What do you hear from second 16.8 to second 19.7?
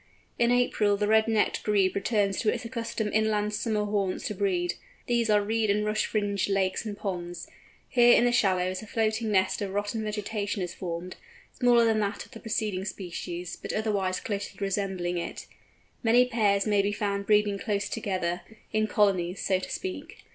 be found breeding close together—in colonies, so to